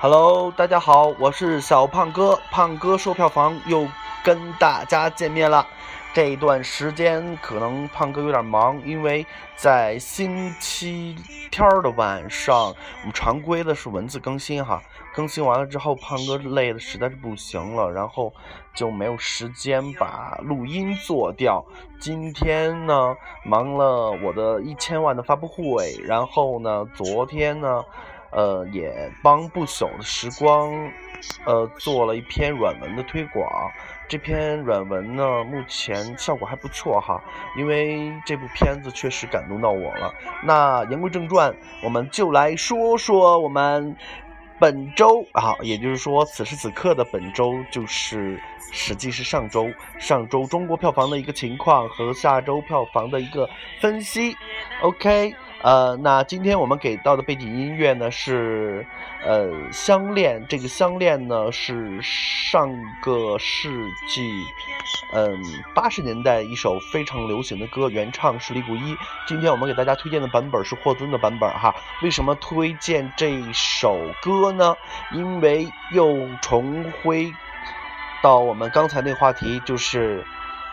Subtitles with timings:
[0.00, 3.88] Hello，大家好，我是小胖哥，胖哥售票房又
[4.22, 5.66] 跟大家见面了。
[6.12, 9.24] 这一段时间可能胖哥有点忙，因为
[9.56, 11.16] 在星期
[11.50, 14.82] 天的晚上，我们常规的是文字更新哈，
[15.14, 18.32] 更新完了之后，胖哥累的实在是不行了，然后
[18.74, 21.64] 就没有时间把录音做掉。
[21.98, 27.82] 今天呢，忙了我的一千万的发布会，然后呢，昨天呢。
[28.34, 28.92] 呃，也
[29.22, 30.72] 帮不朽的时光，
[31.46, 33.48] 呃，做了一篇软文的推广。
[34.06, 37.22] 这篇软文呢，目前效果还不错哈，
[37.56, 40.12] 因为这部片子确实感动到我了。
[40.42, 43.96] 那言归正传，我们就来说说我们
[44.58, 48.38] 本周啊，也就是说此时此刻的本周，就是
[48.72, 53.48] 实际是上周，上周中国票房的一个情况和下周票房的一个
[53.80, 54.36] 分析。
[54.82, 55.34] OK。
[55.64, 58.86] 呃，那今天我们给到的背景音乐呢是，
[59.24, 60.44] 呃，相恋。
[60.46, 63.70] 这个相恋呢是上个世
[64.06, 64.44] 纪，
[65.14, 65.42] 嗯，
[65.74, 68.94] 八十年代一首非常流行的歌，原唱是李谷一。
[69.26, 71.74] 今天我们给大家推荐的版本是霍尊的版本哈。
[72.02, 74.76] 为什么推荐这首歌呢？
[75.12, 77.32] 因为又重回
[78.22, 80.20] 到我们刚才那话题，就是《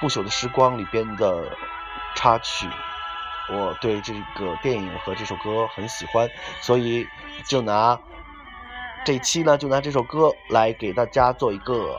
[0.00, 1.44] 不朽的时光》里边的
[2.14, 2.66] 插曲。
[3.50, 6.28] 我对这个电影和这首歌很喜欢，
[6.60, 7.06] 所以
[7.46, 7.98] 就拿
[9.04, 11.98] 这期呢，就拿这首歌来给大家做一个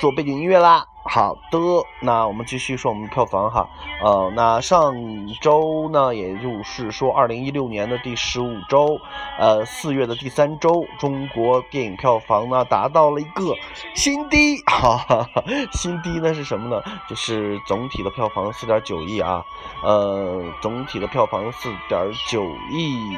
[0.00, 0.84] 做背景音乐啦。
[1.10, 1.58] 好的，
[2.00, 3.66] 那我们继续说我们的票房哈。
[4.04, 4.94] 呃，那上
[5.40, 9.00] 周呢，也就是说二零一六年的第十五周，
[9.38, 13.54] 呃，四月的第三周，中国电影票房呢达到了一个
[13.94, 15.42] 新低，哈哈哈，
[15.72, 16.82] 新低呢是什么呢？
[17.08, 19.42] 就是总体的票房四点九亿啊，
[19.82, 23.16] 呃，总体的票房四点九亿，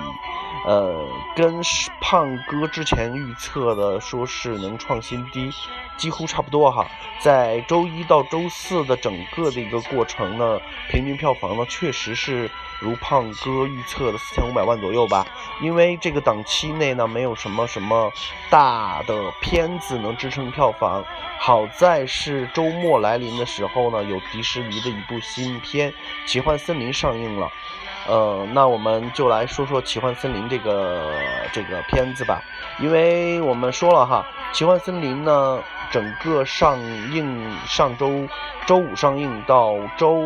[0.64, 1.04] 呃，
[1.34, 1.60] 跟
[2.00, 5.50] 胖哥之前预测的说是能创新低。
[5.96, 6.86] 几乎差不多哈，
[7.20, 10.60] 在周周一到周四的整个的一个过程呢，
[10.90, 15.26] 平均票房呢确实是如胖哥预测的四千五百万左右吧。
[15.62, 18.12] 因为这个档期内呢，没有什么什么
[18.50, 21.02] 大的片子能支撑票房。
[21.38, 25.90] 好在是周末来临的时候呢，有迪士尼的一部新片
[26.26, 27.50] 《奇幻森林》上映了。
[28.08, 31.12] 呃，那我们就来说说《奇幻森林》这个
[31.52, 32.42] 这个片子吧，
[32.78, 35.62] 因为我们说了哈，《奇幻森林》呢。
[35.92, 36.78] 整个上
[37.12, 38.24] 映上周
[38.64, 40.22] 周五上映到周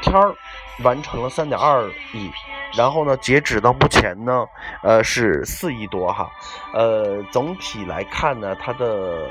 [0.00, 0.34] 天儿
[0.82, 2.30] 完成了三点二亿，
[2.74, 4.46] 然后呢，截止到目前呢，
[4.82, 6.30] 呃是四亿多哈，
[6.72, 9.28] 呃总体来看呢，它的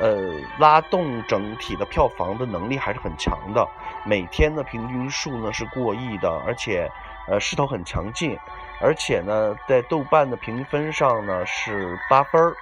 [0.00, 0.16] 呃
[0.58, 3.68] 拉动整体的票房的能力还是很强的，
[4.06, 6.90] 每天的平均数呢是过亿的，而且
[7.28, 8.38] 呃势头很强劲，
[8.80, 12.54] 而且呢在豆瓣的评分上呢是八分儿。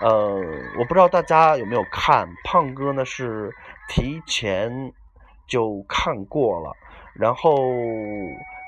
[0.00, 0.34] 呃，
[0.78, 3.52] 我不知道大家有没有看，胖哥呢是
[3.88, 4.92] 提前
[5.48, 6.72] 就看过了，
[7.14, 7.56] 然后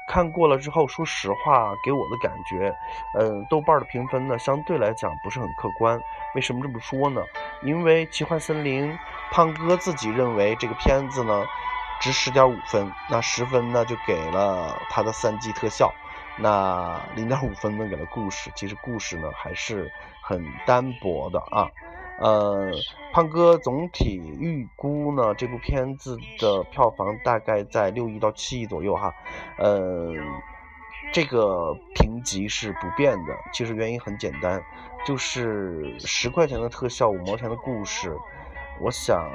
[0.09, 2.75] 看过了之后，说实话，给我的感觉，
[3.17, 6.01] 嗯，豆瓣的评分呢相对来讲不是很客观。
[6.35, 7.23] 为什么这么说呢？
[7.63, 8.93] 因为《奇幻森林》，
[9.31, 11.45] 胖哥自己认为这个片子呢
[12.01, 15.93] 值十点五分，那十分呢就给了他的三 G 特效。
[16.39, 21.69] 那零点五分呢给了故事，其实故事呢还是很单薄的啊。
[22.19, 22.71] 呃，
[23.13, 29.15] 胖哥总体预估呢这部片子的票房大概在六亿到七亿左右哈。
[29.59, 30.15] 呃，
[31.13, 34.63] 这个评级是不变的，其实原因很简单，
[35.05, 38.17] 就是十块钱的特效，五毛钱的故事。
[38.81, 39.31] 我想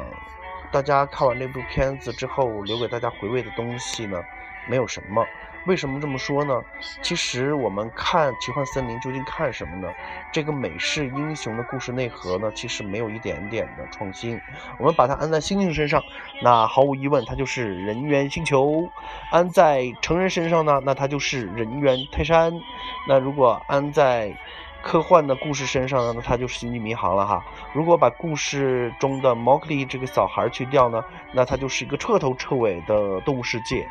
[0.75, 4.21] 大家看完这部片子之后，留给大家回味的东西呢，
[4.67, 5.25] 没有什么。
[5.67, 6.61] 为什么这么说呢？
[7.01, 9.87] 其实我们看《奇幻森林》究竟看什么呢？
[10.33, 14.37] 这个美式英雄的故事内核呢，其实没有一点点的创新。
[14.77, 16.03] 我们把它安在猩猩身上，
[16.43, 18.89] 那毫无疑问它就是人猿星球；
[19.31, 22.51] 安在成人身上呢，那它就是人猿泰山。
[23.07, 24.35] 那如果安在……
[24.85, 27.43] 科幻的故事身上呢，它就是星际迷航了哈。
[27.73, 31.03] 如果把故事中的 Mowgli 这个小孩去掉呢，
[31.33, 33.87] 那它就是一个彻头彻尾的动物世界。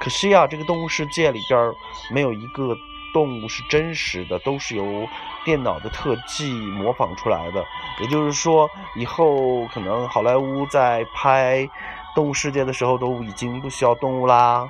[0.00, 1.70] 可惜啊，这个动物世界里边
[2.10, 2.74] 没有一个
[3.12, 5.06] 动物是真实的，都是由
[5.44, 7.62] 电脑的特技模仿出来的。
[8.00, 11.68] 也就是说，以后可能好莱坞在拍
[12.14, 14.66] 动物世界的时候都已经不需要动物啦。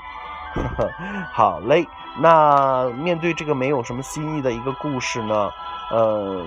[1.33, 1.87] 好嘞，
[2.21, 5.51] 那面对这个没有什么新意的一个故事呢？
[5.91, 6.45] 呃，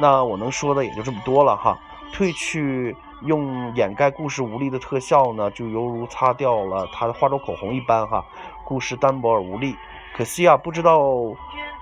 [0.00, 1.78] 那我能说的也就这么多了哈。
[2.12, 8.24] 褪去用掩盖故事无力的特效呢，就犹如擦掉了他的化妆口红一般哈。
[8.64, 9.76] 故事单薄而无力，
[10.16, 11.00] 可惜啊，不知道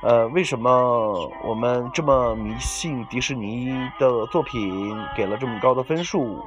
[0.03, 6.43] 呃，为什么我们这么迷信迪士尼的作品，给了这么高的分数，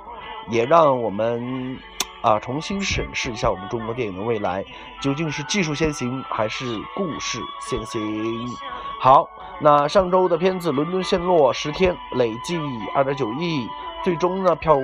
[0.50, 1.78] 也让我们
[2.22, 4.64] 啊重新审视一下我们中国电影的未来，
[5.02, 8.48] 究竟是技术先行还是故事先行？
[9.00, 9.30] 好，
[9.60, 12.60] 那上周的片子《伦敦陷落》十天累计
[12.96, 13.68] 二点九亿，
[14.04, 14.78] 最终呢票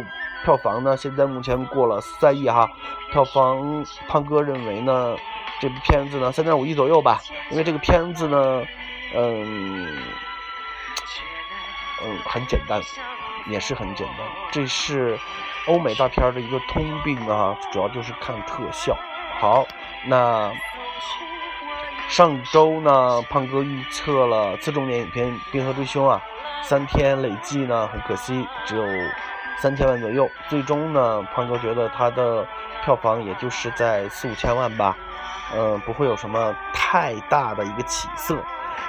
[0.44, 2.70] 票房呢现在目前过了三亿哈，
[3.12, 5.16] 票房胖哥认为呢。
[5.60, 7.20] 这部片子呢，三点五亿左右吧，
[7.50, 8.64] 因为这个片子呢，
[9.16, 9.88] 嗯，
[12.04, 12.80] 嗯，很简单，
[13.46, 14.28] 也是很简单。
[14.52, 15.18] 这是
[15.68, 18.98] 欧美大片的一个通病啊，主要就是看特效。
[19.40, 19.66] 好，
[20.08, 20.52] 那
[22.10, 26.22] 上周呢，胖哥预测了次重点影片《冰河追凶》啊，
[26.64, 28.84] 三天累计呢，很可惜只有
[29.60, 30.30] 三千万左右。
[30.50, 32.48] 最终呢，胖哥觉得它的
[32.84, 34.98] 票房也就是在四五千万吧。
[35.56, 38.38] 嗯，不会有什么太大的一个起色。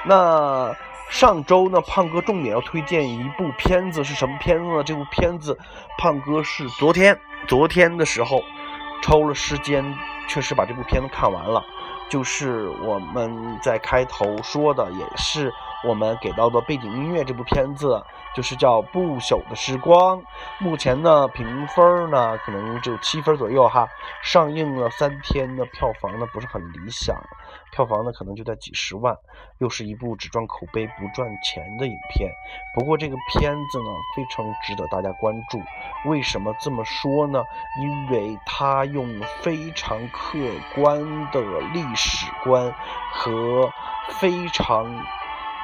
[0.05, 0.75] 那
[1.11, 4.85] 上周呢，胖哥重点要推荐一部片子是什么片子呢？
[4.85, 5.59] 这部片子，
[5.99, 8.43] 胖哥是昨天昨天的时候
[9.03, 9.85] 抽了时间，
[10.29, 11.65] 确实把这部片子看完了。
[12.11, 15.53] 就是我们在开头说的，也是
[15.85, 17.25] 我们给到的背景音乐。
[17.25, 18.03] 这部片子
[18.35, 20.21] 就是叫《不朽的时光》。
[20.59, 23.89] 目前呢，评分呢可能只有七分左右哈。
[24.23, 27.17] 上映了三天的票房呢不是很理想，
[27.73, 29.17] 票房呢可能就在几十万。
[29.59, 32.31] 又是一部只赚口碑不赚钱的影片。
[32.75, 35.61] 不过这个片子呢非常值得大家关注。
[36.09, 37.43] 为什么这么说呢？
[37.83, 40.39] 因为它用非常客
[40.75, 41.41] 观的
[41.73, 42.73] 历史观
[43.13, 43.71] 和
[44.21, 44.85] 非常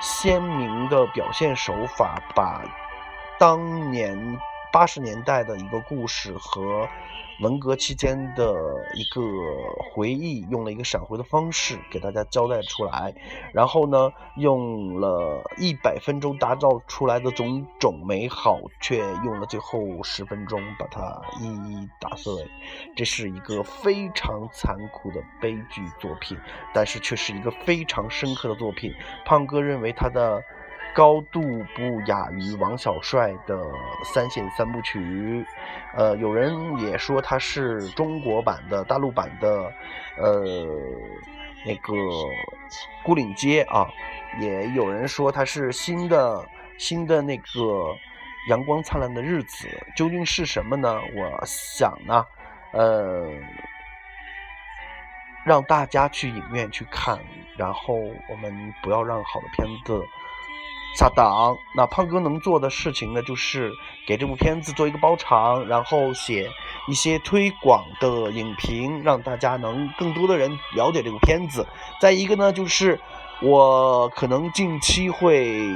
[0.04, 2.62] 鲜明的表现手法，把
[3.38, 4.38] 当年
[4.74, 6.88] 八十年代的一个故事和。
[7.40, 8.54] 文革期间的
[8.94, 9.20] 一个
[9.92, 13.12] 回忆，用了一个闪回的方式给大家交代出来，
[13.52, 22.32] 然后呢，用了一百分钟打造出来的种种美好，却用了最后十分钟把它一一打碎，
[22.94, 26.38] 这是一个非常残酷的悲剧作品，
[26.72, 28.94] 但是却是一个非常深刻的作品。
[29.24, 30.40] 胖哥认为他的。
[30.94, 31.42] 高度
[31.74, 33.60] 不亚于王小帅的
[34.04, 35.44] 三线三部曲，
[35.96, 39.72] 呃，有人也说它是中国版的大陆版的，
[40.16, 40.64] 呃，
[41.66, 41.92] 那个
[43.02, 43.90] 孤岭街啊，
[44.40, 46.48] 也有人说它是新的
[46.78, 47.42] 新的那个
[48.48, 51.00] 阳光灿烂的日子，究竟是什么呢？
[51.16, 52.24] 我想呢，
[52.72, 53.28] 呃，
[55.44, 57.18] 让大家去影院去看，
[57.56, 60.00] 然后我们不要让好的片子。
[60.94, 63.72] 下档，那胖哥能做的事情呢，就是
[64.06, 66.48] 给这部片子做一个包场，然后写
[66.86, 71.66] 一些推广的影评，让大家能更多的人了解这部片子。
[72.00, 73.00] 再一个呢，就是
[73.42, 75.68] 我可能近期会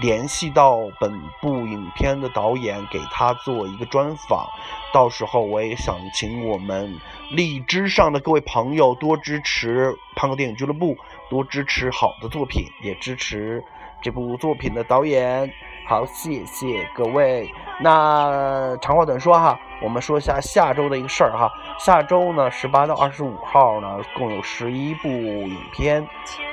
[0.00, 4.46] 联系到本部影片的导演，给他做一个专访。
[4.92, 6.98] 到时候我也想请我们
[7.30, 10.96] 荔枝上的各位朋友多支持胖哥电影俱乐部。
[11.30, 13.62] 多支持好的作品，也支持
[14.00, 15.52] 这部作品的导演。
[15.86, 17.46] 好，谢谢各位。
[17.82, 21.52] 那长话短说哈，我们说一下下周的一个事儿哈。
[21.78, 26.06] 下周呢，十八到二十五号呢，共有十一部影片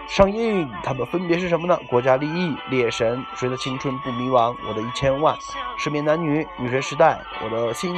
[0.08, 1.80] 上映，它们分别是什么呢？
[1.90, 5.36] 国家利益、猎神、谁的青春不迷茫、我的一千万、
[5.78, 7.96] 失眠男女、女神时代、我的新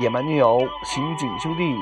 [0.00, 1.74] 野蛮女友、刑警兄弟。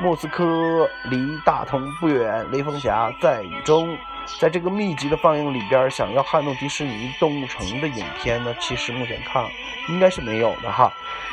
[0.00, 3.98] 莫斯科离大同不远，雷锋侠在雨中。
[4.38, 9.44] 在这个密集的放映里边，想要撼动迪士尼动物城的影片呢，其实目前看
[9.88, 10.90] 应该是没有的哈。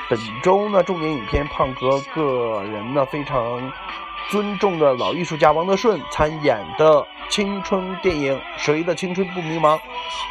[0.09, 3.71] 本周呢，重点影片胖哥个人呢非常。
[4.29, 9.77] 尊重的老艺术家王德顺参演的青春电影《谁的青春不迷茫》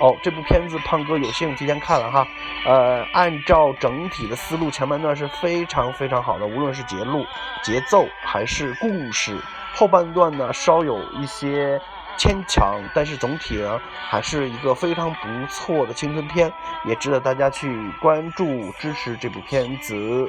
[0.02, 2.28] 哦，这部片子胖哥有幸提前看了哈，
[2.66, 7.24] 呃，按照整体的思路，前半段是非常非常好的，无论是节录、
[7.62, 9.40] 节奏还是故事，
[9.74, 11.80] 后半段呢稍有一些。
[12.16, 16.52] 牵强，但是总体呢还是一个非常不错的青春片，
[16.84, 20.26] 也值得大家去关注支持这部片子。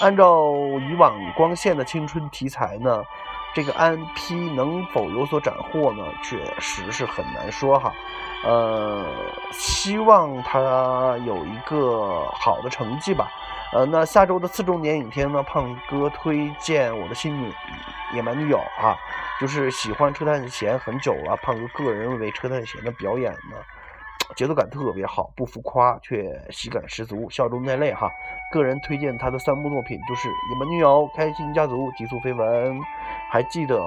[0.00, 0.52] 按照
[0.88, 3.02] 以往光线的青春题材呢，
[3.54, 6.04] 这个安 P 能否有所斩获呢？
[6.22, 7.92] 确实是很难说哈。
[8.42, 9.04] 呃，
[9.52, 13.28] 希望他有一个好的成绩吧。
[13.72, 17.52] 呃，那下周的四重点影片呢，胖哥推荐我的新女
[18.14, 18.96] 野蛮女友啊。
[19.40, 23.56] 就是喜欢车太贤很久了，胖哥个人认为车太贤的表演呢，
[24.36, 28.10] 节奏感特别好，不浮夸却喜感十足，笑中带泪哈。
[28.52, 32.78] 个人推荐他的三部作品，就是《野蛮女友》《开心家族》《极速飞吻》。
[33.30, 33.78] 还记得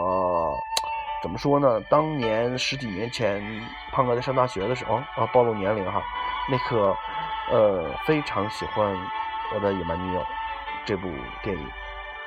[1.21, 1.79] 怎么说呢？
[1.89, 3.43] 当年十几年前，
[3.91, 6.01] 胖哥在上大学的时候啊，暴露年龄哈，
[6.49, 6.95] 那个
[7.51, 8.95] 呃非常喜欢
[9.53, 10.23] 我的野蛮女友
[10.85, 11.07] 这部
[11.43, 11.67] 电影，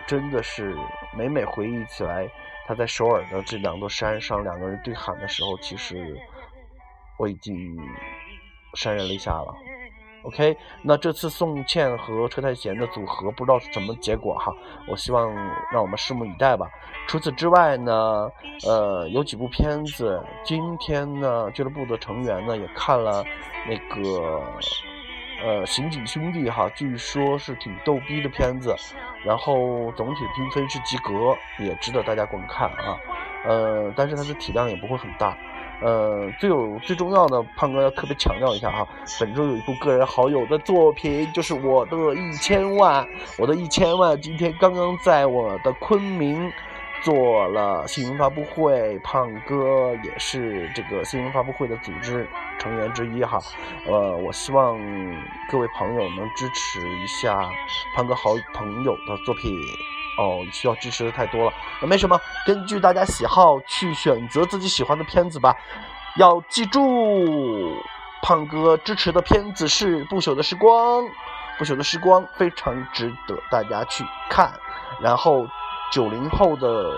[0.06, 0.76] 真的是
[1.16, 2.28] 每每回忆起来，
[2.66, 6.16] 他在首尔的这两座山上两个人对喊的时候，其实
[7.18, 7.76] 我已经
[8.74, 9.54] 潸然泪下了。
[10.22, 14.52] OK，那这次宋茜和车太贤的组合不知道是什么结果哈，
[14.88, 15.32] 我希望
[15.70, 16.68] 让我们拭目以待吧。
[17.06, 18.28] 除此之外呢，
[18.66, 23.22] 呃，有几部片子，今天呢，俱乐部的成员呢也看了
[23.68, 24.42] 那个
[25.44, 28.74] 呃《刑警兄弟》哈，据说是挺逗逼的片子，
[29.24, 32.98] 然后总体评分是及格，也值得大家观看啊。
[33.44, 35.36] 呃，但是它的体量也不会很大。
[35.82, 38.88] 呃，最有最重要的，胖哥要特别强调一下哈，
[39.20, 43.06] 本周有一部个人好友的作品，就是我的一千万，
[43.38, 46.50] 我的一千万，今天刚刚在我的昆明
[47.02, 53.38] 做了新闻发布会，胖哥也是这个新闻发布会的组织成员之一哈，
[53.86, 54.78] 呃，我希望
[55.50, 57.48] 各位朋友能支持一下
[57.94, 59.52] 胖哥好朋友的作品。
[60.18, 65.54] 哦，需要支持的太多了，那没什么，根据大家喜好去选择自己喜欢的片子吧。
[66.16, 66.80] 要记住，
[68.22, 71.04] 胖哥支持的片子是《不朽的时光》，
[71.58, 74.50] 《不朽的时光》非常值得大家去看。
[75.02, 75.46] 然后，
[75.92, 76.90] 九零后的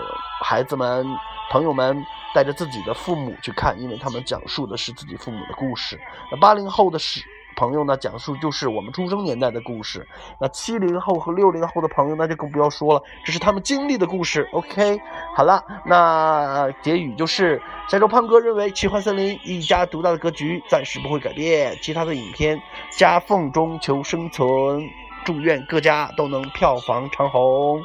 [0.43, 1.05] 孩子们、
[1.51, 2.03] 朋友们
[2.33, 5.99] 带着自己的父母去看，因为他们讲述的是自己父母的故事。
[6.31, 7.23] 那八零后的是。
[7.55, 10.07] 朋友呢，讲述就是我们出生年代的故事。
[10.39, 14.47] 那七零后和六零后的朋友，那就更不要说了，这是他们经历的故事。
[14.53, 14.97] OK，
[15.35, 24.47] 好了，那结语就是：下周胖哥认为《奇幻森林》一家独大的格局暂时不会改变，其他的影片夹缝中求生存。
[25.25, 27.83] 祝愿各家都能票房长虹。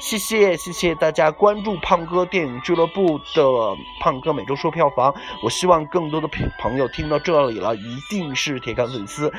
[0.00, 6.28] 谢谢谢谢大家关注胖哥电影俱乐部的胖哥每周说票房，我希望更多的
[6.58, 9.32] 朋友听到这里了，一定是铁杆粉丝。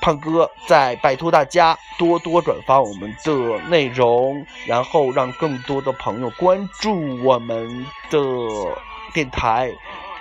[0.00, 8.18] 胖哥在拜托大家多多转发我们的内容，然后让更多的朋友关注我们的
[9.12, 9.70] 电台，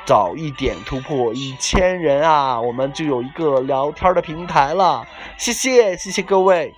[0.04, 5.08] 早一点突破一千人啊，我们就有一个聊天的平台了。
[5.38, 6.74] 谢谢谢谢各位。